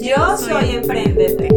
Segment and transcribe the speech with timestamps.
[0.00, 1.48] Yo soy Emprendete.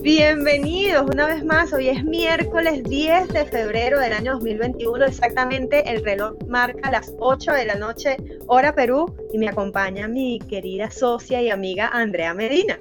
[0.00, 6.04] Bienvenidos una vez más, hoy es miércoles 10 de febrero del año 2021, exactamente el
[6.04, 11.42] reloj marca las 8 de la noche, hora Perú, y me acompaña mi querida socia
[11.42, 12.78] y amiga Andrea Medina.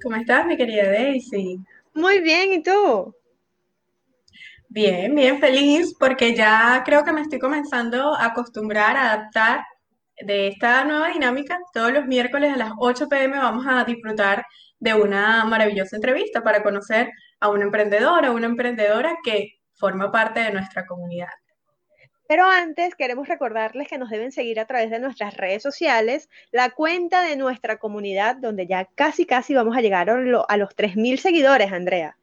[0.00, 1.58] ¿Cómo estás, mi querida Daisy?
[1.94, 3.14] Muy bien, ¿y tú?
[4.74, 9.62] Bien, bien feliz porque ya creo que me estoy comenzando a acostumbrar, a adaptar
[10.18, 11.58] de esta nueva dinámica.
[11.74, 14.46] Todos los miércoles a las 8 pm vamos a disfrutar
[14.78, 20.52] de una maravillosa entrevista para conocer a una emprendedora, una emprendedora que forma parte de
[20.52, 21.28] nuestra comunidad.
[22.26, 26.70] Pero antes queremos recordarles que nos deben seguir a través de nuestras redes sociales, la
[26.70, 31.70] cuenta de nuestra comunidad, donde ya casi casi vamos a llegar a los 3.000 seguidores,
[31.72, 32.16] Andrea.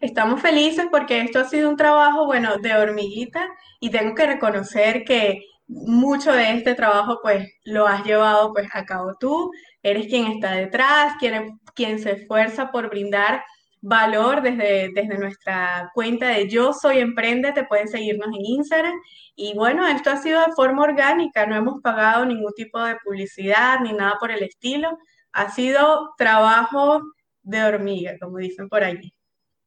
[0.00, 3.46] Estamos felices porque esto ha sido un trabajo, bueno, de hormiguita
[3.80, 8.84] y tengo que reconocer que mucho de este trabajo pues lo has llevado pues a
[8.86, 13.44] cabo tú, eres quien está detrás, quien, quien se esfuerza por brindar
[13.82, 18.94] valor desde, desde nuestra cuenta de Yo Soy Emprende, te pueden seguirnos en Instagram.
[19.36, 23.80] Y bueno, esto ha sido de forma orgánica, no hemos pagado ningún tipo de publicidad
[23.80, 24.98] ni nada por el estilo.
[25.32, 27.02] Ha sido trabajo
[27.42, 29.12] de hormiga, como dicen por allí.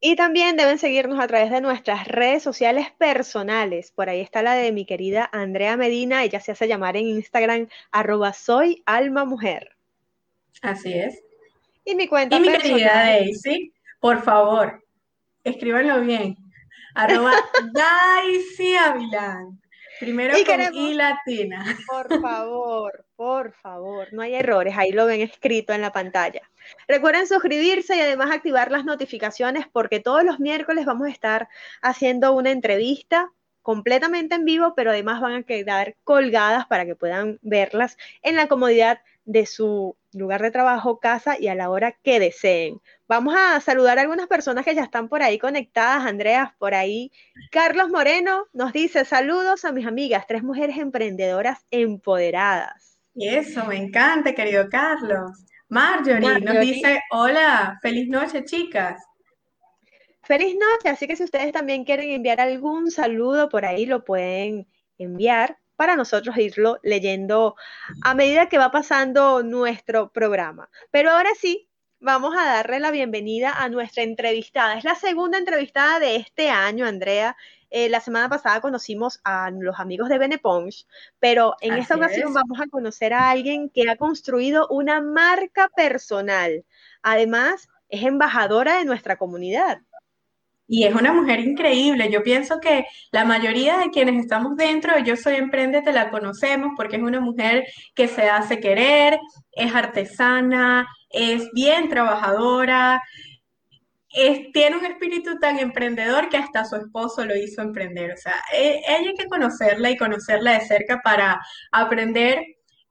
[0.05, 3.93] Y también deben seguirnos a través de nuestras redes sociales personales.
[3.93, 6.25] Por ahí está la de mi querida Andrea Medina.
[6.25, 9.77] Ella se hace llamar en Instagram arroba soy alma mujer.
[10.61, 11.23] Así es.
[11.85, 14.83] Y mi cuenta y mi querida Daisy, por favor,
[15.45, 16.35] escríbanlo bien.
[16.95, 17.31] Arroba
[17.71, 19.62] Daisy Avilán.
[19.99, 21.77] Primero y con I latina.
[21.87, 26.41] Por favor, por favor, no hay errores, ahí lo ven escrito en la pantalla.
[26.87, 31.49] Recuerden suscribirse y además activar las notificaciones porque todos los miércoles vamos a estar
[31.81, 37.39] haciendo una entrevista completamente en vivo, pero además van a quedar colgadas para que puedan
[37.41, 42.19] verlas en la comodidad de su lugar de trabajo, casa y a la hora que
[42.19, 42.81] deseen.
[43.07, 46.05] Vamos a saludar a algunas personas que ya están por ahí conectadas.
[46.05, 47.11] Andreas, por ahí.
[47.51, 52.97] Carlos Moreno nos dice saludos a mis amigas, tres mujeres emprendedoras empoderadas.
[53.15, 55.45] Y eso, me encanta, querido Carlos.
[55.69, 59.03] Marjorie, nos dice, hola, feliz noche, chicas.
[60.23, 64.67] Feliz noche, así que si ustedes también quieren enviar algún saludo por ahí, lo pueden
[64.97, 67.55] enviar para nosotros irlo leyendo
[68.03, 70.69] a medida que va pasando nuestro programa.
[70.91, 71.69] Pero ahora sí,
[71.99, 74.77] vamos a darle la bienvenida a nuestra entrevistada.
[74.77, 77.37] Es la segunda entrevistada de este año, Andrea.
[77.69, 80.85] Eh, la semana pasada conocimos a los amigos de Beneponge,
[81.19, 86.65] pero en esta ocasión vamos a conocer a alguien que ha construido una marca personal.
[87.01, 89.81] Además, es embajadora de nuestra comunidad.
[90.73, 92.09] Y es una mujer increíble.
[92.09, 96.95] Yo pienso que la mayoría de quienes estamos dentro Yo Soy Emprendete la conocemos porque
[96.95, 97.63] es una mujer
[97.93, 99.19] que se hace querer,
[99.51, 102.99] es artesana, es bien trabajadora,
[104.51, 108.11] tiene un espíritu tan emprendedor que hasta su esposo lo hizo emprender.
[108.13, 111.39] O sea, e, ella hay que conocerla y conocerla de cerca para
[111.71, 112.43] aprender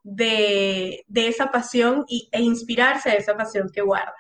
[0.05, 4.15] de, esa pasión e inspirarse de esa pasión que guarda.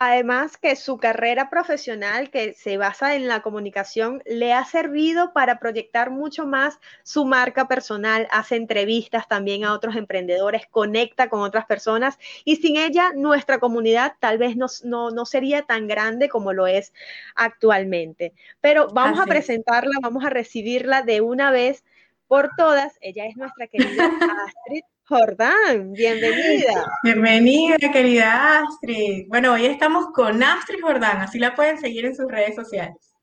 [0.00, 5.60] Además que su carrera profesional, que se basa en la comunicación, le ha servido para
[5.60, 11.66] proyectar mucho más su marca personal, hace entrevistas también a otros emprendedores, conecta con otras
[11.66, 16.66] personas y sin ella nuestra comunidad tal vez no, no, sería tan grande como lo
[16.66, 16.92] es
[17.36, 18.34] actualmente.
[18.60, 21.84] Pero vamos a presentarla, vamos a recibirla de una vez
[22.26, 22.98] por todas.
[23.00, 26.86] Ella es nuestra querida Astrid Jordán, bienvenida.
[27.02, 29.26] Bienvenida, querida Astrid.
[29.28, 33.14] Bueno, hoy estamos con Astrid Jordán, así la pueden seguir en sus redes sociales.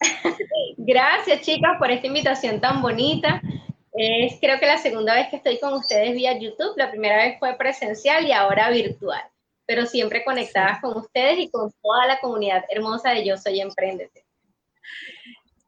[0.78, 3.42] Gracias, chicas, por esta invitación tan bonita.
[3.92, 6.72] Es creo que la segunda vez que estoy con ustedes vía YouTube.
[6.76, 9.22] La primera vez fue presencial y ahora virtual,
[9.66, 14.24] pero siempre conectadas con ustedes y con toda la comunidad hermosa de Yo Soy Emprendete.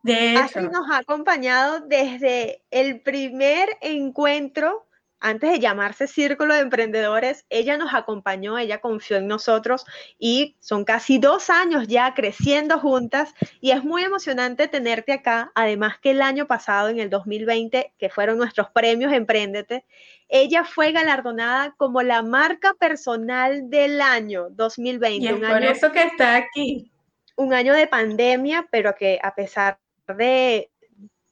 [0.03, 4.86] De Astrid nos ha acompañado desde el primer encuentro
[5.21, 9.85] antes de llamarse Círculo de Emprendedores, ella nos acompañó, ella confió en nosotros
[10.19, 15.53] y son casi dos años ya creciendo juntas y es muy emocionante tenerte acá.
[15.55, 19.85] Además que el año pasado, en el 2020, que fueron nuestros premios Emprendete,
[20.29, 25.25] ella fue galardonada como la marca personal del año 2020.
[25.25, 26.91] Y es por eso que está aquí.
[27.37, 29.79] Un año de pandemia, pero que a pesar
[30.09, 30.71] de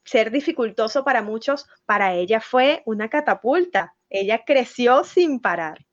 [0.05, 3.95] ser dificultoso para muchos, para ella fue una catapulta.
[4.09, 5.85] Ella creció sin parar.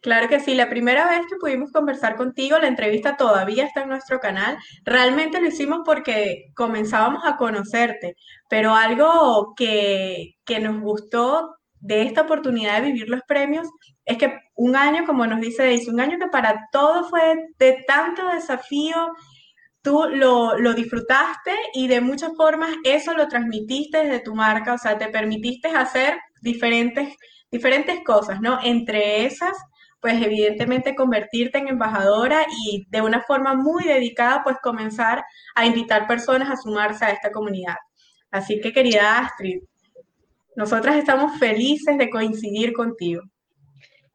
[0.00, 3.88] Claro que sí, la primera vez que pudimos conversar contigo, la entrevista todavía está en
[3.88, 4.56] nuestro canal.
[4.84, 8.14] Realmente lo hicimos porque comenzábamos a conocerte,
[8.48, 13.68] pero algo que, que nos gustó de esta oportunidad de vivir los premios
[14.04, 17.84] es que un año, como nos dice Daisy, un año que para todo fue de
[17.86, 19.12] tanto desafío,
[19.88, 25.08] lo, disfrutaste y de muchas formas eso lo transmitiste desde tu marca, o sea, te
[25.08, 27.14] permitiste hacer diferentes,
[27.50, 28.58] diferentes cosas, ¿no?
[28.62, 29.56] Entre esas,
[30.00, 35.24] pues evidentemente convertirte en embajadora y de una forma muy dedicada, pues comenzar
[35.54, 37.76] a invitar personas a sumarse a esta comunidad.
[38.30, 39.60] Así que querida Astrid,
[40.56, 43.22] nosotras estamos felices de coincidir contigo.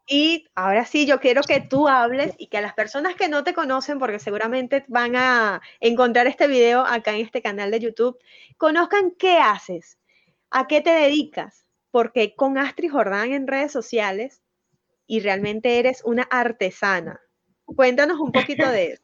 [0.06, 3.44] Y ahora sí, yo quiero que tú hables y que a las personas que no
[3.44, 8.20] te conocen, porque seguramente van a encontrar este video acá en este canal de YouTube,
[8.58, 9.98] conozcan qué haces,
[10.52, 14.42] a qué te dedicas, porque con Astrid Jordán en redes sociales
[15.08, 17.22] y realmente eres una artesana.
[17.66, 19.04] Cuéntanos un poquito de eso.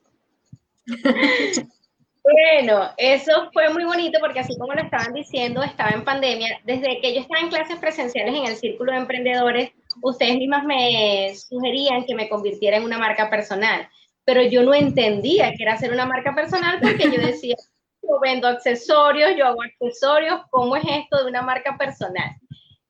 [2.21, 6.59] Bueno, eso fue muy bonito porque así como lo estaban diciendo, estaba en pandemia.
[6.63, 11.33] Desde que yo estaba en clases presenciales en el Círculo de Emprendedores, ustedes mismas me
[11.35, 13.87] sugerían que me convirtiera en una marca personal,
[14.25, 17.55] pero yo no entendía que era hacer una marca personal porque yo decía,
[18.01, 22.35] yo vendo accesorios, yo hago accesorios, ¿cómo es esto de una marca personal?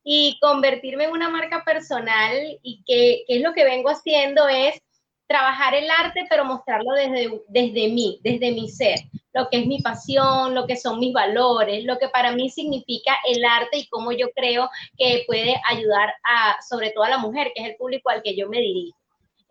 [0.04, 4.82] Y convertirme en una marca personal y que, es lo que vengo haciendo es
[5.28, 9.00] trabajar el arte, pero mostrarlo desde, desde mí, desde mi ser,
[9.40, 13.18] lo que es mi pasión, lo que son mis valores, lo que para mí significa
[13.26, 17.52] el arte y cómo yo creo que puede ayudar a, sobre todo a la mujer,
[17.56, 18.98] que es el público al que yo me dirijo.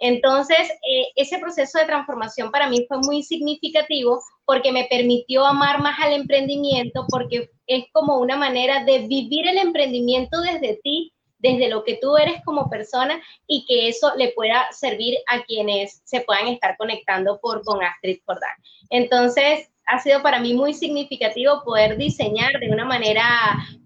[0.01, 5.83] Entonces, eh, ese proceso de transformación para mí fue muy significativo porque me permitió amar
[5.83, 11.69] más al emprendimiento, porque es como una manera de vivir el emprendimiento desde ti desde
[11.69, 16.21] lo que tú eres como persona y que eso le pueda servir a quienes se
[16.23, 18.55] puedan estar conectando por con Astrid Jordán.
[18.91, 23.25] Entonces, ha sido para mí muy significativo poder diseñar de una manera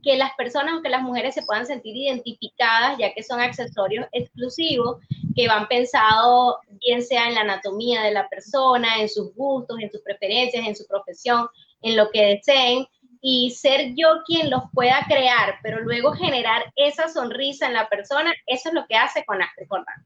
[0.03, 4.99] que las personas, aunque las mujeres se puedan sentir identificadas, ya que son accesorios exclusivos
[5.37, 9.91] que van pensados bien sea en la anatomía de la persona, en sus gustos, en
[9.91, 11.47] sus preferencias, en su profesión,
[11.83, 12.87] en lo que deseen,
[13.21, 18.33] y ser yo quien los pueda crear, pero luego generar esa sonrisa en la persona,
[18.47, 20.05] eso es lo que hace con Astrid Jordán.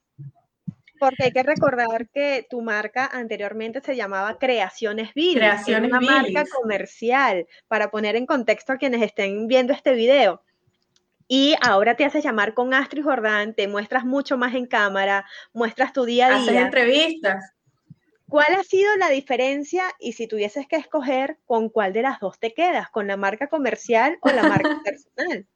[1.06, 5.37] Porque hay que recordar que tu marca anteriormente se llamaba Creaciones Billy.
[5.37, 10.43] Creaciones una marca comercial, para poner en contexto a quienes estén viendo este video.
[11.29, 15.93] Y ahora te haces llamar con Astrid Jordán, te muestras mucho más en cámara, muestras
[15.93, 16.50] tu día a día.
[16.50, 17.53] Haces entrevistas.
[18.29, 22.41] ¿Cuál ha sido la diferencia y si tuvieses que escoger con cuál de las dos
[22.41, 25.47] te quedas, con la marca comercial o la marca personal?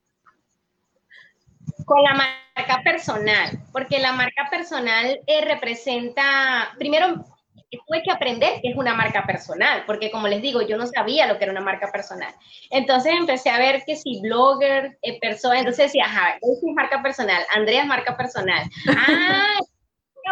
[1.91, 7.25] Con la marca personal, porque la marca personal eh, representa, primero
[7.69, 11.27] tuve que aprender que es una marca personal, porque como les digo, yo no sabía
[11.27, 12.33] lo que era una marca personal.
[12.71, 17.43] Entonces empecé a ver que si blogger, eh, persona, entonces decía, ajá, es marca personal,
[17.57, 18.63] Andrea es marca personal.
[18.87, 19.59] Ah,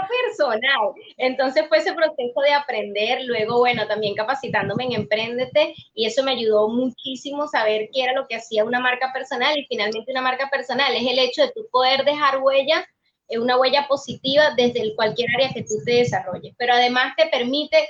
[0.07, 0.93] personal.
[1.17, 6.33] Entonces fue ese proceso de aprender, luego, bueno, también capacitándome en Emprendete y eso me
[6.33, 10.49] ayudó muchísimo saber qué era lo que hacía una marca personal y finalmente una marca
[10.51, 12.87] personal es el hecho de tu poder dejar huella,
[13.29, 17.89] eh, una huella positiva desde cualquier área que tú te desarrolles, pero además te permite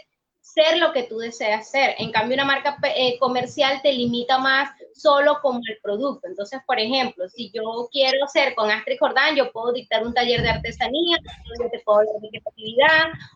[0.55, 1.95] ser lo que tú deseas ser.
[1.99, 6.27] En cambio, una marca eh, comercial te limita más solo como el producto.
[6.27, 10.43] Entonces, por ejemplo, si yo quiero ser con Astrid Jordán, yo puedo dictar un taller
[10.43, 12.29] de artesanía, otro día te puedo hablar de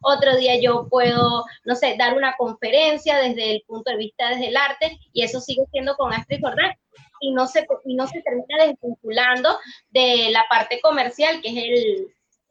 [0.02, 4.49] otro día yo puedo, no sé, dar una conferencia desde el punto de vista desde
[4.49, 6.73] el arte y eso sigue siendo con Astrid Jordán
[7.21, 9.59] y no se, y no se termina desvinculando
[9.90, 12.09] de la parte comercial, que es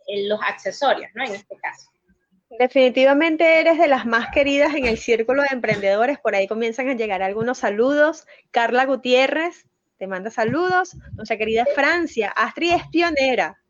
[0.07, 1.23] el, los accesorios, ¿no?
[1.23, 1.90] En este caso.
[2.59, 6.19] Definitivamente eres de las más queridas en el círculo de emprendedores.
[6.19, 8.27] Por ahí comienzan a llegar algunos saludos.
[8.51, 9.65] Carla Gutiérrez
[9.97, 10.95] te manda saludos.
[11.13, 12.29] Nuestra querida Francia.
[12.35, 13.61] Astrid es pionera.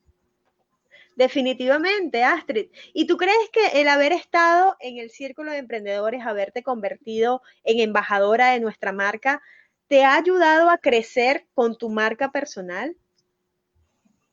[1.16, 2.70] Definitivamente, Astrid.
[2.94, 7.80] ¿Y tú crees que el haber estado en el círculo de emprendedores, haberte convertido en
[7.80, 9.42] embajadora de nuestra marca,
[9.88, 12.96] te ha ayudado a crecer con tu marca personal?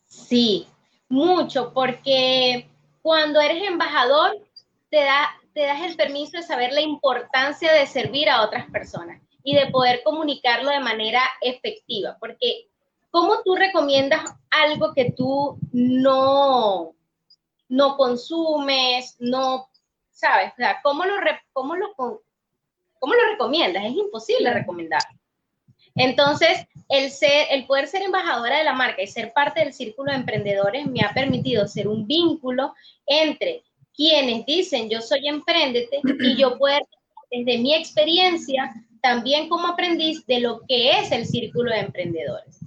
[0.07, 0.67] Sí,
[1.09, 2.69] mucho, porque
[3.09, 4.37] cuando eres embajador,
[4.91, 9.23] te, da, te das el permiso de saber la importancia de servir a otras personas
[9.43, 12.69] y de poder comunicarlo de manera efectiva, porque
[13.11, 16.93] ¿cómo tú recomiendas algo que tú no,
[17.71, 19.71] no consumes, no,
[20.11, 20.53] sabes?
[20.53, 21.15] O sea, ¿cómo lo,
[21.55, 23.87] cómo lo, cómo lo recomiendas?
[23.87, 25.01] Es imposible recomendar.
[25.99, 30.13] Entonces, el, ser, el poder ser embajadora de la marca y ser parte del círculo
[30.13, 32.75] de emprendedores me ha permitido ser un vínculo
[33.07, 33.63] entre
[33.95, 36.79] quienes dicen yo soy emprendete y yo puedo,
[37.31, 42.61] desde mi experiencia, también como aprendiz de lo que es el círculo de emprendedores.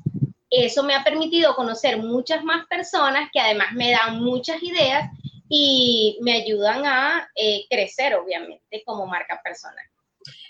[0.50, 5.10] Eso me ha permitido conocer muchas más personas que además me dan muchas ideas
[5.48, 9.86] y me ayudan a eh, crecer, obviamente, como marca personal.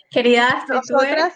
[0.09, 1.35] Queridas, nosotras,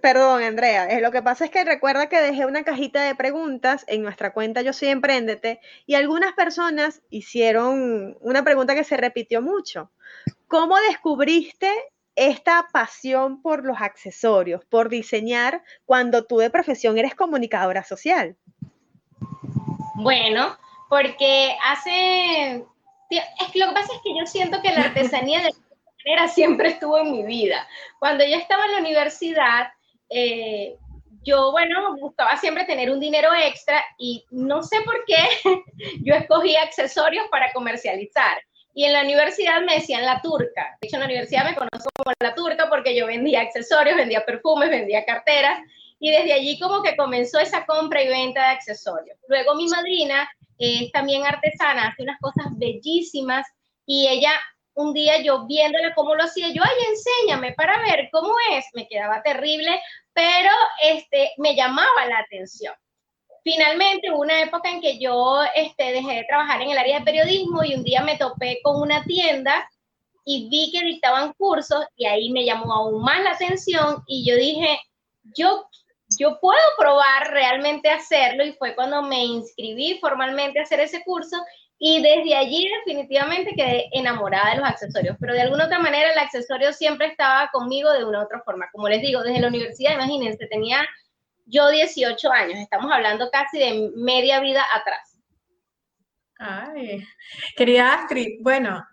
[0.00, 0.86] Perdón, Andrea.
[0.86, 4.32] Eh, lo que pasa es que recuerda que dejé una cajita de preguntas en nuestra
[4.32, 9.90] cuenta Yo Soy Emprendete y algunas personas hicieron una pregunta que se repitió mucho.
[10.48, 11.70] ¿Cómo descubriste
[12.16, 18.36] esta pasión por los accesorios, por diseñar cuando tú de profesión eres comunicadora social?
[19.94, 20.56] Bueno,
[20.88, 22.64] porque hace...
[23.10, 25.42] Es lo que pasa es que yo siento que la artesanía
[26.34, 27.66] siempre estuvo en mi vida.
[27.98, 29.68] Cuando yo estaba en la universidad,
[30.08, 30.76] eh,
[31.22, 35.18] yo, bueno, buscaba siempre tener un dinero extra y no sé por qué
[36.02, 38.42] yo escogí accesorios para comercializar.
[38.72, 40.78] Y en la universidad me decían la turca.
[40.80, 44.24] De hecho, en la universidad me conozco como la turca porque yo vendía accesorios, vendía
[44.24, 45.60] perfumes, vendía carteras.
[45.98, 49.18] Y desde allí como que comenzó esa compra y venta de accesorios.
[49.28, 53.46] Luego mi madrina es también artesana, hace unas cosas bellísimas
[53.84, 54.30] y ella
[54.80, 58.88] un día yo viéndola cómo lo hacía, yo, ay, enséñame para ver cómo es, me
[58.88, 59.80] quedaba terrible,
[60.12, 60.50] pero
[60.82, 62.74] este, me llamaba la atención.
[63.42, 67.04] Finalmente hubo una época en que yo este, dejé de trabajar en el área de
[67.04, 69.68] periodismo y un día me topé con una tienda
[70.24, 74.36] y vi que dictaban cursos y ahí me llamó aún más la atención y yo
[74.36, 74.78] dije,
[75.36, 75.66] yo,
[76.18, 81.36] yo puedo probar realmente hacerlo y fue cuando me inscribí formalmente a hacer ese curso
[81.82, 86.18] y desde allí definitivamente quedé enamorada de los accesorios, pero de alguna otra manera el
[86.18, 88.68] accesorio siempre estaba conmigo de una u otra forma.
[88.70, 90.86] Como les digo, desde la universidad, imagínense, tenía
[91.46, 95.18] yo 18 años, estamos hablando casi de media vida atrás.
[96.36, 97.02] Ay,
[97.56, 98.86] querida Astrid, bueno,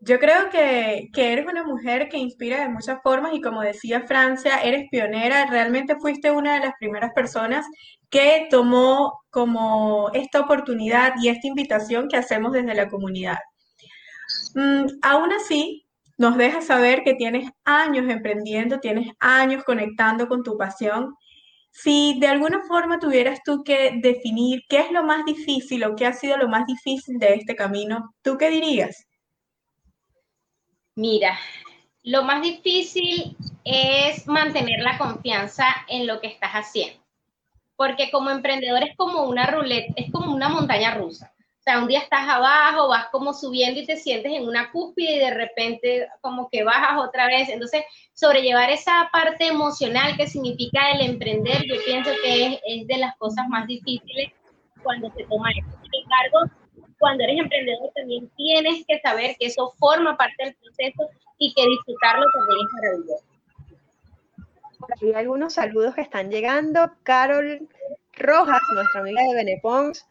[0.00, 4.06] yo creo que, que, eres una mujer que inspira de muchas formas y como decía
[4.06, 7.66] Francia, eres pionera, realmente fuiste una de las primeras personas
[8.10, 13.38] que tomó como esta oportunidad y esta invitación que hacemos desde la comunidad.
[14.54, 15.88] Mm, aún así,
[16.18, 21.14] nos deja saber que tienes años emprendiendo, tienes años conectando con tu pasión.
[21.70, 26.06] Si de alguna forma tuvieras tú que definir qué es lo más difícil o qué
[26.06, 29.07] ha sido lo más difícil de este camino, ¿tú qué dirías?
[30.98, 31.38] Mira,
[32.02, 37.00] lo más difícil es mantener la confianza en lo que estás haciendo.
[37.76, 41.32] Porque como emprendedor es como una ruleta, es como una montaña rusa.
[41.38, 45.14] O sea, un día estás abajo, vas como subiendo y te sientes en una cúspide
[45.14, 47.48] y de repente como que bajas otra vez.
[47.48, 53.16] Entonces, sobrellevar esa parte emocional que significa el emprender, yo pienso que es, de las
[53.18, 54.32] cosas más difíciles
[54.82, 55.78] cuando se toma esto.
[55.92, 56.10] Sin
[56.98, 61.66] cuando eres emprendedor también tienes que saber que eso forma parte del proceso y que
[61.66, 63.24] disfrutarlo también es maravilloso.
[65.02, 66.92] Hay algunos saludos que están llegando.
[67.02, 67.68] Carol
[68.14, 70.06] Rojas, nuestra amiga de Benepons,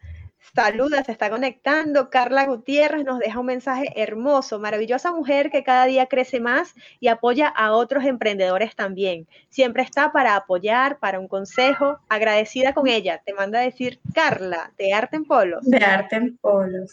[0.54, 2.10] Saluda, se está conectando.
[2.10, 7.08] Carla Gutiérrez nos deja un mensaje hermoso, maravillosa mujer que cada día crece más y
[7.08, 9.26] apoya a otros emprendedores también.
[9.50, 11.98] Siempre está para apoyar, para un consejo.
[12.08, 13.20] Agradecida con ella.
[13.24, 15.64] Te manda a decir Carla, de Arte en Polos.
[15.64, 16.92] De Arte en Polos.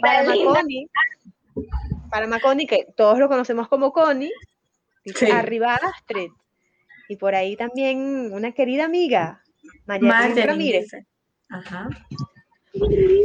[0.00, 0.88] Para Maconi,
[2.10, 4.32] para Maconi, que todos lo conocemos como Connie,
[5.04, 6.30] dice arriba Astrid.
[7.08, 9.42] Y por ahí también una querida amiga,
[9.86, 10.90] María Ramírez.
[11.48, 11.88] Ajá.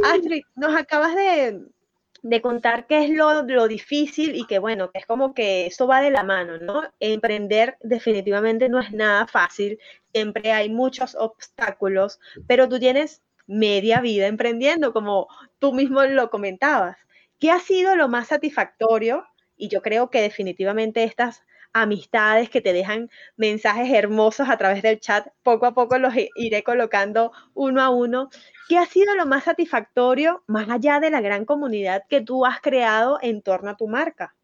[0.04, 5.06] Astrid, nos acabas de, contar qué es lo, lo, difícil y que bueno, que es
[5.06, 6.82] como que eso va de la mano, ¿no?
[7.00, 9.78] Emprender definitivamente no es nada fácil,
[10.12, 16.96] siempre hay muchos obstáculos, pero tú tienes media vida emprendiendo, como tú mismo lo comentabas.
[17.38, 19.26] ¿Qué ha sido lo más satisfactorio?
[19.56, 21.42] Y yo creo que definitivamente estas
[21.74, 25.26] amistades que te dejan mensajes hermosos a través del chat.
[25.42, 28.30] Poco a poco los iré colocando uno a uno.
[28.68, 32.60] ¿Qué ha sido lo más satisfactorio más allá de la gran comunidad que tú has
[32.60, 34.34] creado en torno a tu marca?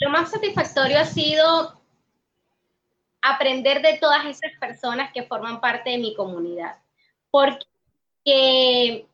[0.00, 1.80] Lo más satisfactorio ha sido
[3.20, 6.78] aprender de todas esas personas que forman parte de mi comunidad.
[7.30, 9.06] porque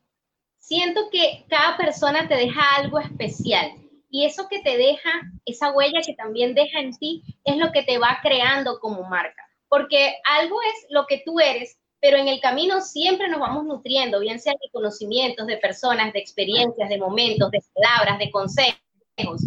[0.58, 5.10] siento que cada persona te deja algo especial y eso que te deja,
[5.44, 9.42] esa huella que también deja en ti, es lo que te va creando como marca.
[9.68, 14.20] Porque algo es lo que tú eres, pero en el camino siempre nos vamos nutriendo,
[14.20, 19.42] bien sea de conocimientos, de personas, de experiencias, de momentos, de palabras, de consejos.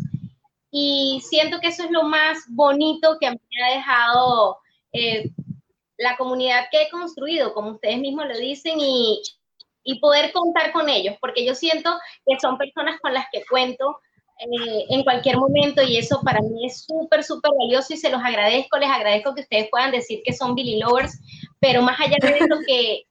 [0.69, 4.59] Y siento que eso es lo más bonito que me ha dejado
[4.93, 5.31] eh,
[5.97, 9.21] la comunidad que he construido, como ustedes mismos lo dicen, y,
[9.83, 13.99] y poder contar con ellos, porque yo siento que son personas con las que cuento
[14.41, 18.21] eh, en cualquier momento y eso para mí es súper, súper valioso y se los
[18.23, 21.19] agradezco, les agradezco que ustedes puedan decir que son Billy Lovers,
[21.59, 23.03] pero más allá de eso que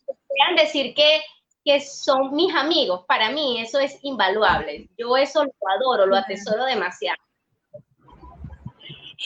[0.00, 1.22] puedan decir que,
[1.64, 4.88] que son mis amigos, para mí eso es invaluable.
[4.96, 7.18] Yo eso lo adoro, lo atesoro demasiado.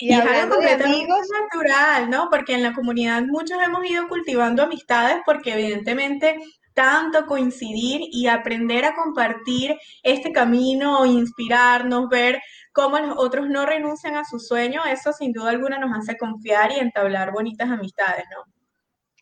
[0.00, 2.28] Y, es algo completamente natural, ¿no?
[2.30, 6.38] Porque en la comunidad muchos hemos ido cultivando amistades porque evidentemente
[6.74, 12.40] tanto coincidir y aprender a compartir este camino, inspirarnos, ver
[12.72, 16.72] cómo los otros no renuncian a su sueño, eso sin duda alguna nos hace confiar
[16.72, 18.44] y entablar bonitas amistades, ¿no?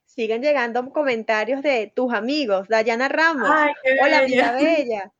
[0.05, 3.49] Siguen llegando comentarios de tus amigos, Dayana Ramos.
[4.03, 5.13] Hola, vida bella.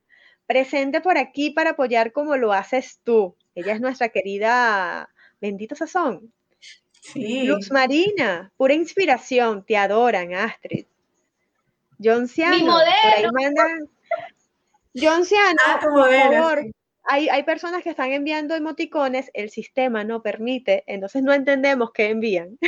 [0.47, 3.37] Presente por aquí para apoyar como lo haces tú.
[3.55, 5.09] Ella es nuestra querida
[5.41, 6.33] Bendito Sazón.
[7.01, 7.45] Sí.
[7.45, 10.87] Luz Marina, pura inspiración, te adoran, Astrid.
[12.03, 12.57] John Ciano.
[12.57, 13.31] Mi modelo.
[14.95, 16.65] John Ciano, ah, por favor.
[17.11, 22.11] Hay, hay, personas que están enviando emoticones, el sistema no permite, entonces no entendemos qué
[22.11, 22.59] envían.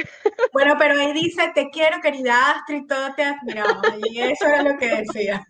[0.52, 3.87] Bueno, pero ahí dice, te quiero, querida Astrid, todo te admiramos.
[4.10, 5.46] Y eso era lo que decía.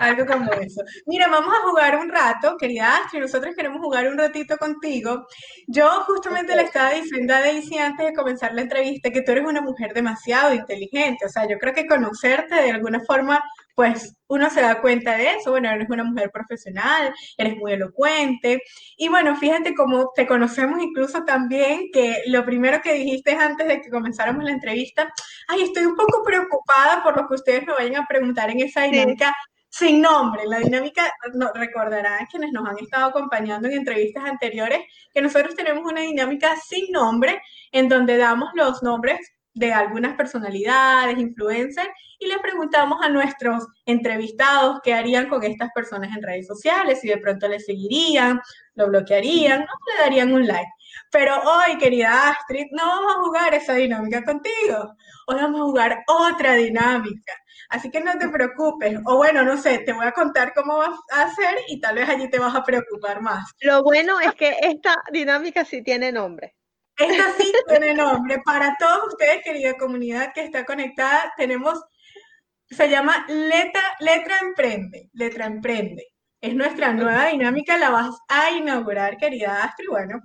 [0.00, 0.82] Algo como eso.
[1.06, 5.26] Mira, vamos a jugar un rato, querida Astrid, nosotros queremos jugar un ratito contigo.
[5.66, 9.44] Yo justamente le estaba diciendo a Daisy antes de comenzar la entrevista que tú eres
[9.44, 13.42] una mujer demasiado inteligente, o sea, yo creo que conocerte de alguna forma,
[13.74, 18.62] pues uno se da cuenta de eso, bueno, eres una mujer profesional, eres muy elocuente,
[18.96, 23.80] y bueno, fíjate cómo te conocemos incluso también, que lo primero que dijiste antes de
[23.80, 25.12] que comenzáramos la entrevista,
[25.48, 28.82] ay, estoy un poco preocupada por lo que ustedes me vayan a preguntar en esa
[28.82, 29.34] dinámica
[29.68, 30.46] sin nombre.
[30.46, 34.80] La dinámica, no, recordarán quienes nos han estado acompañando en entrevistas anteriores,
[35.12, 37.40] que nosotros tenemos una dinámica sin nombre,
[37.72, 39.18] en donde damos los nombres
[39.52, 46.16] de algunas personalidades, influencers, y le preguntamos a nuestros entrevistados qué harían con estas personas
[46.16, 48.40] en redes sociales, si de pronto le seguirían,
[48.74, 50.70] lo bloquearían, o le darían un like.
[51.10, 54.94] Pero hoy, querida Astrid, no vamos a jugar esa dinámica contigo.
[55.26, 57.32] Hoy vamos a jugar otra dinámica.
[57.70, 58.98] Así que no te preocupes.
[59.06, 62.08] O bueno, no sé, te voy a contar cómo vas a hacer y tal vez
[62.08, 63.50] allí te vas a preocupar más.
[63.60, 66.54] Lo bueno es que esta dinámica sí tiene nombre.
[66.98, 68.42] Esta sí tiene nombre.
[68.44, 71.82] Para todos ustedes, querida comunidad que está conectada, tenemos,
[72.68, 75.08] se llama Letra, Letra Emprende.
[75.14, 76.04] Letra Emprende.
[76.42, 79.88] Es nuestra nueva dinámica, la vas a inaugurar, querida Astrid.
[79.88, 80.20] Bueno,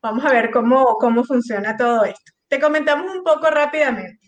[0.00, 2.32] vamos a ver cómo, cómo funciona todo esto.
[2.46, 4.25] Te comentamos un poco rápidamente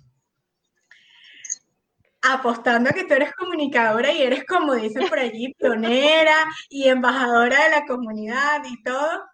[2.22, 6.36] apostando a que tú eres comunicadora y eres, como dicen por allí, pionera
[6.68, 9.24] y embajadora de la comunidad y todo.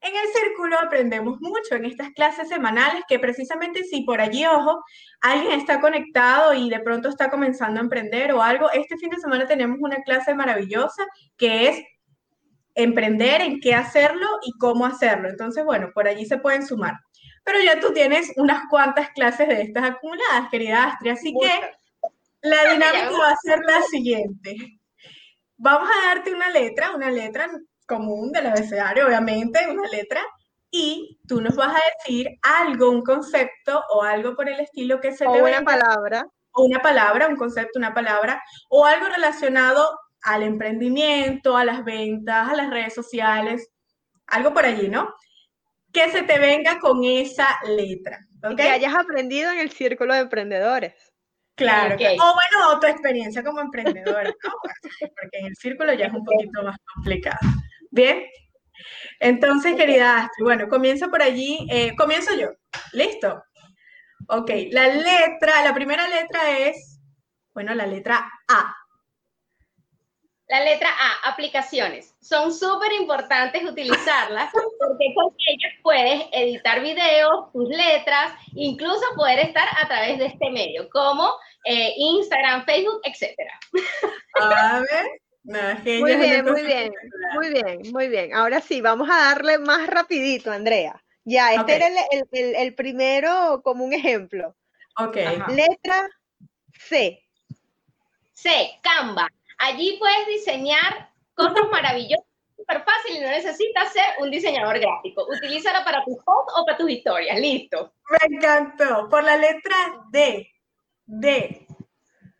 [0.00, 4.82] En el círculo aprendemos mucho en estas clases semanales que precisamente si por allí, ojo,
[5.20, 9.20] alguien está conectado y de pronto está comenzando a emprender o algo, este fin de
[9.20, 11.84] semana tenemos una clase maravillosa que es
[12.74, 15.28] emprender, en qué hacerlo y cómo hacerlo.
[15.28, 16.94] Entonces, bueno, por allí se pueden sumar.
[17.44, 21.60] Pero ya tú tienes unas cuantas clases de estas acumuladas, querida Astrid, así que
[22.42, 24.56] la dinámica va a ser la siguiente.
[25.56, 27.48] Vamos a darte una letra, una letra
[27.86, 30.22] común del abecedario, obviamente, una letra,
[30.70, 35.12] y tú nos vas a decir algo, un concepto o algo por el estilo que
[35.12, 36.26] se o te una palabra.
[36.52, 42.48] O una palabra, un concepto, una palabra, o algo relacionado al emprendimiento, a las ventas,
[42.48, 43.70] a las redes sociales,
[44.26, 45.14] algo por allí, ¿no?
[45.92, 48.18] Que se te venga con esa letra.
[48.56, 51.11] que hayas aprendido en el círculo de emprendedores.
[51.54, 54.32] Claro, o bueno, tu experiencia como emprendedora,
[55.00, 57.38] porque en el círculo ya es un poquito más complicado.
[57.90, 58.24] Bien,
[59.20, 62.48] entonces, querida Astrid, bueno, comienzo por allí, eh, comienzo yo,
[62.92, 63.42] ¿listo?
[64.28, 67.00] Ok, la letra, la primera letra es,
[67.52, 68.74] bueno, la letra A.
[70.52, 72.14] La letra A, aplicaciones.
[72.20, 79.66] Son súper importantes utilizarlas porque con ellas puedes editar videos, tus letras, incluso poder estar
[79.82, 81.32] a través de este medio, como
[81.64, 83.34] eh, Instagram, Facebook, etc.
[84.42, 86.00] A ver.
[86.00, 86.92] muy bien, muy bien,
[87.34, 88.34] muy bien, muy bien.
[88.34, 91.02] Ahora sí, vamos a darle más rapidito, Andrea.
[91.24, 94.54] Ya, este era el, el, primero como un ejemplo.
[94.98, 95.16] Ok.
[95.48, 96.10] Letra
[96.78, 97.26] C.
[98.34, 99.28] C, Canva.
[99.62, 105.24] Allí puedes diseñar cosas maravillosas, súper fácil y no necesitas ser un diseñador gráfico.
[105.30, 107.38] Utilízala para tus posts o para tus historias.
[107.38, 107.92] Listo.
[108.10, 109.08] Me encantó.
[109.08, 109.76] Por la letra
[110.10, 110.50] D.
[111.06, 111.64] D.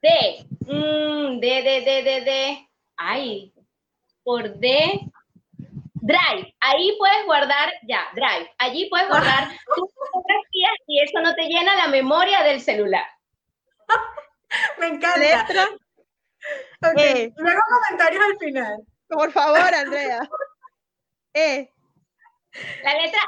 [0.03, 0.47] D.
[0.67, 2.69] Mm, D, D, D, D, D.
[2.97, 3.53] Ay,
[4.25, 5.01] por D.
[5.95, 6.57] Drive.
[6.59, 8.51] Ahí puedes guardar, ya, Drive.
[8.59, 13.07] Allí puedes guardar tus fotografías y eso no te llena la memoria del celular.
[14.81, 15.19] Me encanta.
[15.19, 15.69] Letra
[16.85, 17.33] Ok, E.
[17.37, 18.77] Luego comentarios al final.
[19.09, 20.29] Por favor, Andrea.
[21.35, 21.71] E.
[22.85, 23.21] La letra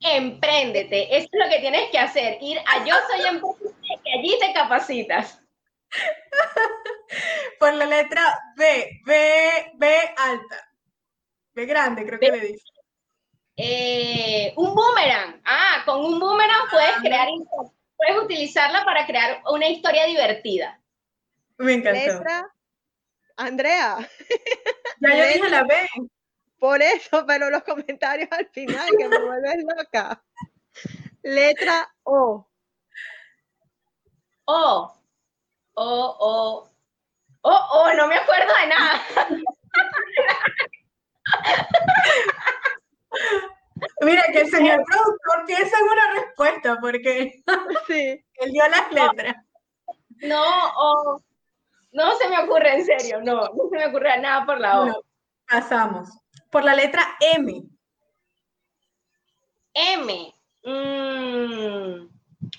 [0.00, 1.16] E, empréndete.
[1.16, 2.38] Eso es lo que tienes que hacer.
[2.40, 5.42] Ir a Yo Soy Emprendedor y allí te capacitas.
[7.58, 9.00] Por la letra B.
[9.04, 10.70] B, B alta.
[11.54, 12.64] B grande, creo que le dice.
[13.56, 15.40] Eh, un boomerang.
[15.44, 17.00] Ah, con un boomerang puedes Ah.
[17.02, 17.28] crear,
[17.96, 20.78] puedes utilizarla para crear una historia divertida.
[21.58, 22.00] Me encantó.
[22.00, 22.48] Letra.
[23.36, 23.98] Andrea.
[25.00, 25.74] Ya yo dije la B.
[26.58, 30.24] Por eso, pero los comentarios al final, que me vuelves loca.
[31.22, 32.48] Letra O.
[34.46, 34.94] Oh,
[35.74, 36.70] oh, oh,
[37.42, 39.02] oh, oh, no me acuerdo de nada.
[44.00, 47.42] Mira, que el señor productor piensa en una respuesta porque
[47.86, 48.24] Sí.
[48.40, 49.36] él dio las letras.
[50.22, 50.42] No,
[50.76, 51.20] oh,
[51.92, 55.04] no se me ocurre en serio, no, no se me ocurre nada por la O.
[55.48, 56.08] Pasamos.
[56.50, 57.62] Por la letra M.
[59.74, 62.08] M, mm,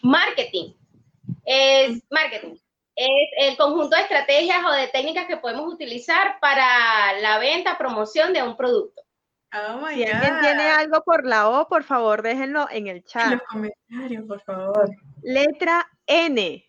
[0.04, 0.74] marketing.
[1.46, 2.56] Es marketing.
[2.96, 8.34] Es el conjunto de estrategias o de técnicas que podemos utilizar para la venta, promoción
[8.34, 9.02] de un producto.
[9.54, 13.04] Oh my Si alguien tiene algo por la O, por favor, déjenlo en el En
[13.04, 13.32] chat.
[13.34, 14.90] los comentarios, por favor.
[15.22, 16.64] Letra N.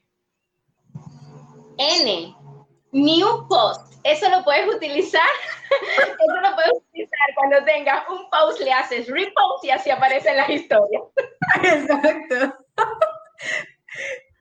[1.78, 2.36] N,
[3.04, 3.94] new post.
[4.04, 5.28] Eso lo puedes utilizar.
[5.70, 10.48] Eso lo puedes utilizar cuando tengas un post, le haces repost y así aparecen las
[10.48, 11.02] historias.
[11.62, 12.58] Exacto.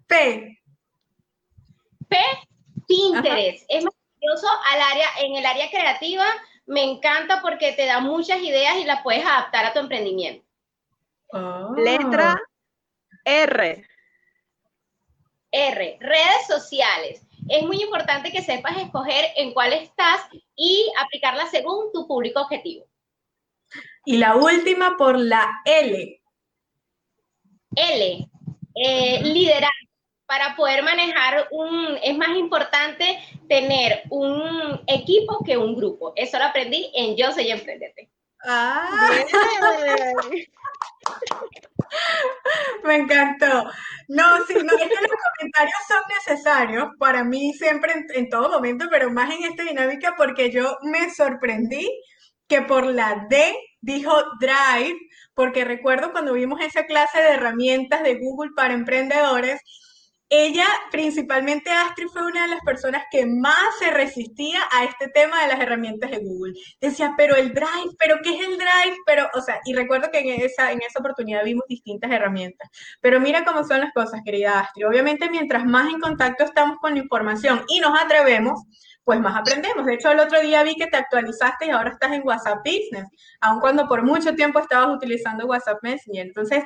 [0.07, 0.59] P.
[2.07, 2.17] P,
[2.87, 3.65] Pinterest.
[3.67, 6.25] Es maravilloso al área, en el área creativa.
[6.65, 10.45] Me encanta porque te da muchas ideas y las puedes adaptar a tu emprendimiento.
[11.33, 11.73] Oh.
[11.75, 12.35] Letra
[13.25, 13.85] R.
[15.51, 17.26] R, redes sociales.
[17.49, 20.21] Es muy importante que sepas escoger en cuál estás
[20.55, 22.85] y aplicarla según tu público objetivo.
[24.05, 26.21] Y la última por la L.
[27.75, 28.29] L,
[28.75, 29.71] eh, liderar.
[30.25, 36.11] Para poder manejar un, es más importante tener un equipo que un grupo.
[36.17, 38.09] Eso lo aprendí en Yo Soy Emprendete.
[38.45, 39.09] Ah.
[42.83, 43.65] Me encantó.
[44.07, 48.49] No, sí, no, es que los comentarios son necesarios para mí siempre en, en todo
[48.49, 51.87] momento, pero más en esta dinámica porque yo me sorprendí
[52.47, 54.97] que por la D dijo Drive,
[55.33, 59.61] porque recuerdo cuando vimos esa clase de herramientas de Google para emprendedores,
[60.29, 65.41] ella, principalmente Astrid, fue una de las personas que más se resistía a este tema
[65.41, 66.53] de las herramientas de Google.
[66.81, 68.97] Decía, pero el Drive, pero ¿qué es el Drive?
[69.05, 72.69] Pero, o sea, y recuerdo que en esa, en esa oportunidad vimos distintas herramientas.
[72.99, 74.87] Pero mira cómo son las cosas, querida Astrid.
[74.87, 78.65] Obviamente, mientras más en contacto estamos con la información y nos atrevemos,
[79.05, 79.85] pues más aprendemos.
[79.85, 83.07] De hecho, el otro día vi que te actualizaste y ahora estás en WhatsApp Business,
[83.39, 86.27] aun cuando por mucho tiempo estabas utilizando WhatsApp Messenger.
[86.27, 86.65] Entonces,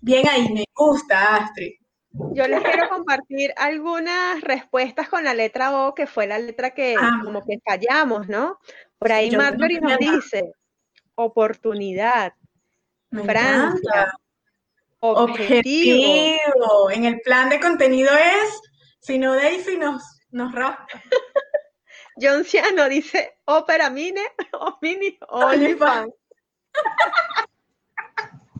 [0.00, 1.79] bien ahí, me gusta, Astrid.
[2.12, 6.96] Yo les quiero compartir algunas respuestas con la letra O, que fue la letra que
[6.98, 7.20] Ah.
[7.24, 8.58] como que fallamos, ¿no?
[8.98, 10.52] Por ahí Marjorie nos dice,
[11.14, 12.32] oportunidad,
[13.12, 14.12] encanta.
[15.00, 15.22] objetivo.
[15.22, 16.90] Objetivo.
[16.90, 18.60] En el plan de contenido es,
[19.00, 20.86] si no Daisy nos, nos raspa.
[22.20, 24.20] John Ciano dice, ópera mini
[24.52, 26.12] o mini o OnlyFans.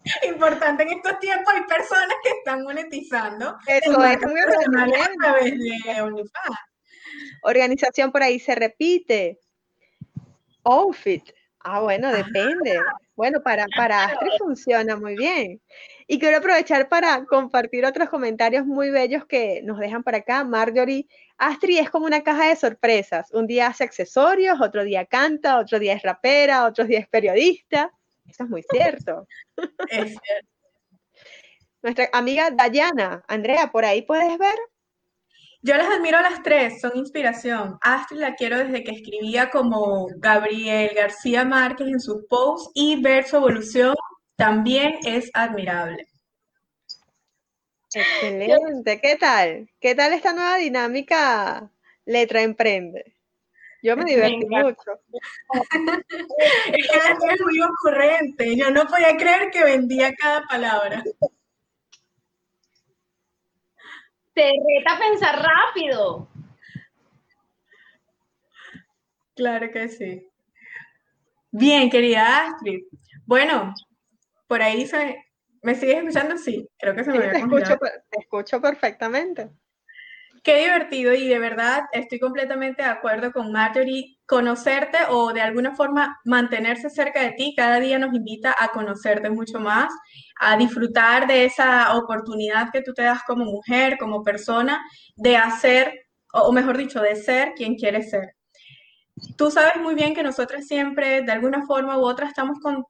[0.27, 3.57] Importante en estos tiempos hay personas que están monetizando.
[3.67, 5.17] Eso es muy a organización.
[5.19, 6.57] través de OnlyFans.
[7.43, 9.39] Organización por ahí se repite.
[10.65, 11.31] Outfit.
[11.63, 12.81] Ah, bueno, depende.
[13.15, 15.61] Bueno, para, para Astrid funciona muy bien.
[16.07, 20.43] Y quiero aprovechar para compartir otros comentarios muy bellos que nos dejan por acá.
[20.43, 23.31] Marjorie, Astrid es como una caja de sorpresas.
[23.33, 27.93] Un día hace accesorios, otro día canta, otro día es rapera, otro día es periodista.
[28.31, 29.27] Eso es muy cierto.
[29.91, 30.49] Es cierto.
[31.83, 34.55] Nuestra amiga Dayana, Andrea, por ahí puedes ver.
[35.63, 37.79] Yo las admiro a las tres, son inspiración.
[37.83, 43.27] Astrid la quiero desde que escribía como Gabriel García Márquez en sus posts y ver
[43.27, 43.95] su evolución
[44.37, 46.07] también es admirable.
[47.93, 49.69] Excelente, ¿qué tal?
[49.81, 51.71] ¿Qué tal esta nueva dinámica
[52.07, 53.17] Letra Emprende?
[53.83, 55.01] Yo me divertí mucho.
[56.39, 56.99] es que
[57.33, 58.57] es muy ocurrente.
[58.57, 61.03] Yo no podía creer que vendía cada palabra.
[64.35, 66.29] Te reta a pensar rápido.
[69.35, 70.29] Claro que sí.
[71.51, 72.85] Bien, querida Astrid.
[73.25, 73.75] Bueno,
[74.47, 75.25] por ahí se,
[75.63, 76.37] ¿me sigues escuchando?
[76.37, 79.51] Sí, creo que se me sí, te escucho, te escucho perfectamente.
[80.43, 84.17] Qué divertido y de verdad estoy completamente de acuerdo con Marjorie.
[84.27, 89.29] Conocerte o de alguna forma mantenerse cerca de ti cada día nos invita a conocerte
[89.29, 89.93] mucho más,
[90.41, 94.81] a disfrutar de esa oportunidad que tú te das como mujer, como persona,
[95.17, 98.35] de hacer, o mejor dicho, de ser quien quieres ser.
[99.37, 102.85] Tú sabes muy bien que nosotras siempre, de alguna forma u otra, estamos con,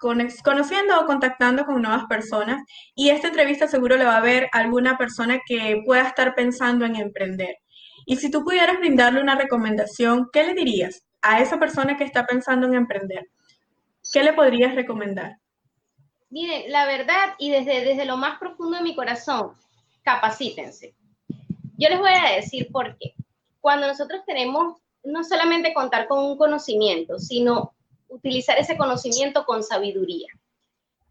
[0.00, 2.62] conociendo o contactando con nuevas personas
[2.94, 6.96] y esta entrevista seguro le va a ver alguna persona que pueda estar pensando en
[6.96, 7.56] emprender.
[8.06, 12.24] Y si tú pudieras brindarle una recomendación, ¿qué le dirías a esa persona que está
[12.24, 13.28] pensando en emprender?
[14.12, 15.36] ¿Qué le podrías recomendar?
[16.30, 19.52] Mire, la verdad, y desde, desde lo más profundo de mi corazón,
[20.02, 20.94] capacítense.
[21.76, 23.14] Yo les voy a decir por qué.
[23.60, 27.74] Cuando nosotros tenemos no solamente contar con un conocimiento, sino
[28.10, 30.28] utilizar ese conocimiento con sabiduría,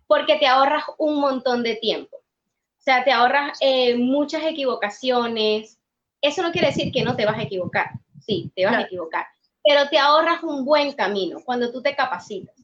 [0.08, 2.18] porque te ahorras un montón de tiempo.
[2.18, 5.80] O sea, te ahorras eh, muchas equivocaciones.
[6.22, 7.92] Eso no quiere decir que no te vas a equivocar.
[8.22, 9.26] Sí, te vas a equivocar,
[9.64, 12.56] pero te ahorras un buen camino cuando tú te capacitas.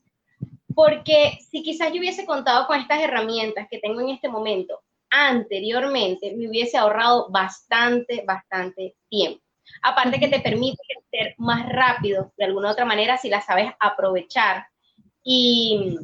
[0.74, 6.36] Porque si quizás yo hubiese contado con estas herramientas que tengo en este momento anteriormente,
[6.36, 9.45] me hubiese ahorrado bastante, bastante tiempo.
[9.82, 14.68] Aparte que te permite crecer más rápido, de alguna otra manera, si la sabes aprovechar.
[15.24, 15.98] Y,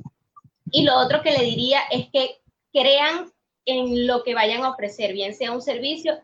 [0.71, 2.41] y lo otro que le diría es que
[2.73, 3.31] crean
[3.65, 6.19] en lo que vayan a ofrecer, bien sea un servicio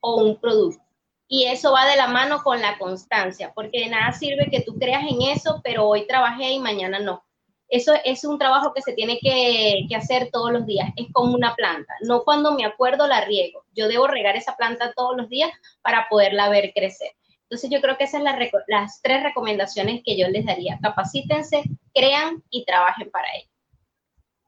[0.00, 0.82] o un producto.
[1.28, 4.78] Y eso va de la mano con la constancia, porque de nada sirve que tú
[4.78, 7.24] creas en eso, pero hoy trabajé y mañana no.
[7.68, 10.88] Eso es un trabajo que se tiene que, hacer todos los días.
[10.96, 11.94] Es como una planta.
[12.02, 13.64] No cuando me acuerdo la riego.
[13.74, 15.50] Yo debo regar esa planta todos los días
[15.82, 17.10] para poderla ver crecer.
[17.42, 18.34] Entonces yo creo que esas son
[18.68, 20.78] las tres recomendaciones que yo les daría.
[20.82, 21.62] Capacítense,
[21.94, 23.55] crean y trabajen para ello.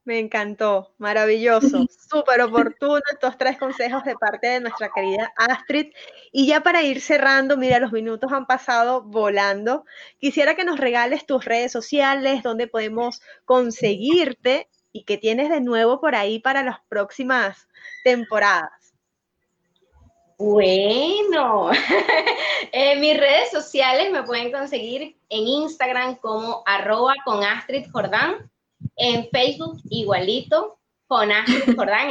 [0.09, 5.92] Me encantó, maravilloso, súper oportuno estos tres consejos de parte de nuestra querida Astrid.
[6.33, 9.85] Y ya para ir cerrando, mira, los minutos han pasado volando.
[10.18, 16.01] Quisiera que nos regales tus redes sociales, donde podemos conseguirte y que tienes de nuevo
[16.01, 17.68] por ahí para las próximas
[18.03, 18.94] temporadas.
[20.38, 21.71] Bueno,
[22.73, 28.51] en mis redes sociales me pueden conseguir en Instagram como arroba con Astrid Jordán
[28.97, 32.11] en Facebook, igualito, con Astrid Jordán.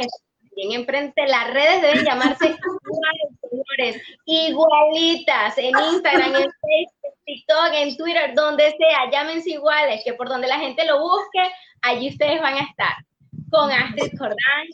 [0.56, 2.46] Bien enfrente, las redes deben llamarse
[3.52, 10.28] iguales, igualitas, en Instagram, en Facebook, TikTok, en Twitter, donde sea, llámense iguales, que por
[10.28, 11.52] donde la gente lo busque,
[11.82, 12.94] allí ustedes van a estar.
[13.50, 14.66] Con Astrid Jordán,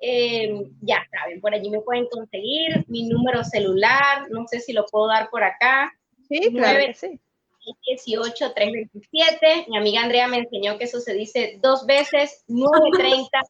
[0.00, 4.84] eh, ya saben, por allí me pueden conseguir mi número celular, no sé si lo
[4.86, 5.92] puedo dar por acá.
[6.28, 7.20] Sí, claro sí.
[7.86, 9.66] 18 327.
[9.68, 13.40] Mi amiga Andrea me enseñó que eso se dice dos veces, 930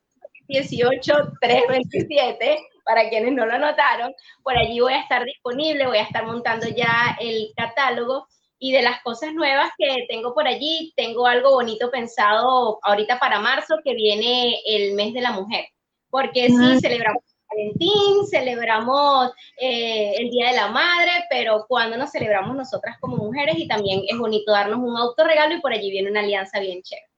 [0.46, 4.12] 18 327, para quienes no lo notaron.
[4.42, 8.26] Por allí voy a estar disponible, voy a estar montando ya el catálogo
[8.58, 13.40] y de las cosas nuevas que tengo por allí, tengo algo bonito pensado ahorita para
[13.40, 15.66] marzo, que viene el mes de la mujer,
[16.08, 17.22] porque sí celebramos
[17.54, 23.56] Valentín, celebramos eh, el Día de la Madre, pero cuando nos celebramos nosotras como mujeres
[23.58, 27.08] y también es bonito darnos un autorregalo y por allí viene una alianza bien chévere.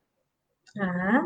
[0.81, 1.23] Ah.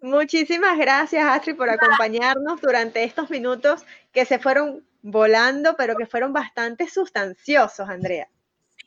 [0.00, 6.32] Muchísimas gracias, Astrid, por acompañarnos durante estos minutos que se fueron volando, pero que fueron
[6.32, 8.28] bastante sustanciosos, Andrea.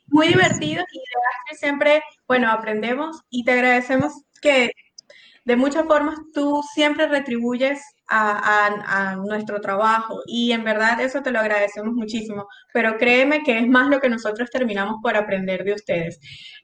[0.08, 1.04] Muy divertidos y de
[1.40, 4.70] Astrid siempre, bueno, aprendemos y te agradecemos que
[5.46, 11.40] de muchas formas tú siempre retribuyes a, nuestro trabajo y en verdad eso te lo
[11.40, 16.20] agradecemos muchísimo, pero créeme que es más lo que nosotros terminamos por aprender de ustedes.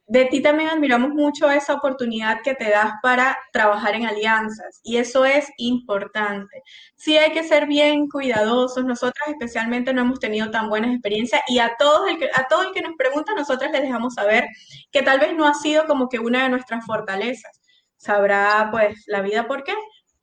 [0.06, 4.96] De ti también admiramos mucho esa oportunidad que te das para trabajar en alianzas y
[4.98, 6.62] eso es importante.
[6.96, 11.58] Sí hay que ser bien cuidadosos, nosotras especialmente no hemos tenido tan buenas experiencias y
[11.58, 14.46] a, todos el que, a todo el que nos pregunta nosotras les dejamos saber
[14.90, 17.60] que tal vez no ha sido como que una de nuestras fortalezas.
[17.96, 19.74] Sabrá pues la vida por qué,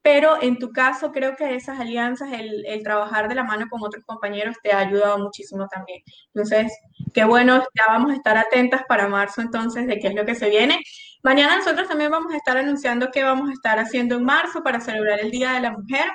[0.02, 3.82] pero en tu caso creo que esas alianzas, el, el, trabajar de la mano con
[3.82, 6.02] otros compañeros te ha ayudado muchísimo también.
[6.34, 6.72] Entonces,
[7.12, 10.34] qué bueno, ya vamos a estar atentas para marzo entonces de qué es lo que
[10.34, 10.80] se viene.
[11.22, 14.80] Mañana nosotros también vamos a estar anunciando qué vamos a estar haciendo en marzo para
[14.80, 16.06] celebrar el Día de la Mujer.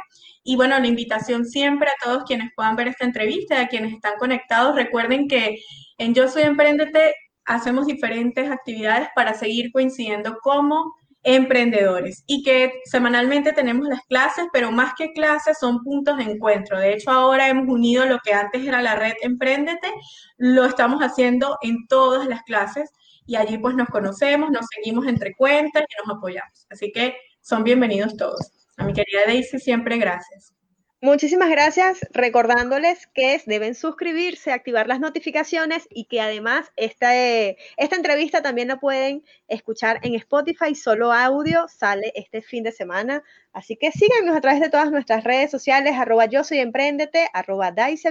[0.44, 4.16] Y bueno, la invitación siempre a todos quienes puedan ver esta entrevista, a quienes están
[4.18, 5.58] conectados, recuerden que
[6.00, 7.14] en Yo Soy Emprendete
[7.46, 10.96] hacemos diferentes actividades para seguir coincidiendo como
[11.26, 16.80] emprendedores y que semanalmente tenemos las clases, pero más que clases son puntos de encuentro.
[16.80, 19.92] De hecho, ahora hemos unido lo que antes era la red Emprendete,
[20.38, 22.92] lo estamos haciendo en todas las clases
[23.26, 26.68] y allí pues nos conocemos, nos seguimos entre cuentas y nos apoyamos.
[26.70, 28.52] Así que son bienvenidos todos.
[28.78, 30.54] A mi querida Daisy, siempre gracias.
[31.02, 38.42] Muchísimas gracias, recordándoles que deben suscribirse, activar las notificaciones y que además esta, esta entrevista
[38.42, 43.24] también la pueden escuchar en Spotify, solo audio, sale este fin de semana.
[43.52, 47.72] Así que síganos a través de todas nuestras redes sociales, arroba yo soy emprendete, arroba
[47.72, 48.08] Daisy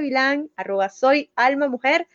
[0.54, 2.06] arroba soy alma mujer.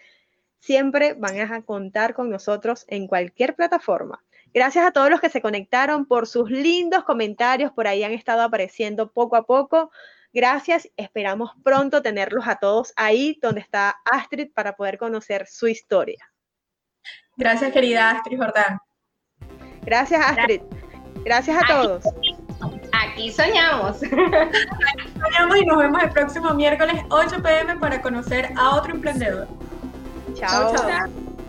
[0.60, 4.24] Siempre van a contar con nosotros en cualquier plataforma.
[4.54, 8.44] Gracias a todos los que se conectaron por sus lindos comentarios, por ahí han estado
[8.44, 9.92] apareciendo poco a poco.
[10.32, 16.32] Gracias, esperamos pronto tenerlos a todos ahí donde está Astrid para poder conocer su historia.
[17.36, 18.80] Gracias, querida Astrid Jordán.
[19.82, 20.62] Gracias, Astrid.
[21.24, 22.04] Gracias a todos.
[22.92, 24.04] Aquí soñamos.
[24.04, 29.48] Aquí soñamos y nos vemos el próximo miércoles 8 pm para conocer a otro emprendedor.
[30.36, 30.76] chao.
[30.76, 31.29] chao.